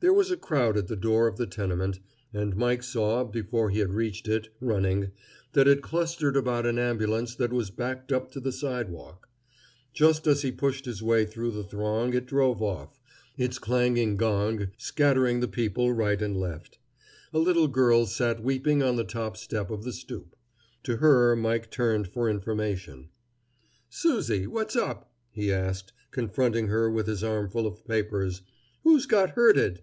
[0.00, 1.98] There was a crowd at the door of the tenement,
[2.32, 5.10] and Mike saw, before he had reached it, running,
[5.54, 9.28] that it clustered about an ambulance that was backed up to the sidewalk.
[9.92, 13.00] Just as he pushed his way through the throng it drove off,
[13.36, 16.78] its clanging gong scattering the people right and left.
[17.32, 20.36] A little girl sat weeping on the top step of the stoop.
[20.84, 23.08] To her Mike turned for information.
[23.90, 28.42] "Susie, what's up?" he asked, confronting her with his armful of papers.
[28.84, 29.82] "Who's got hurted?"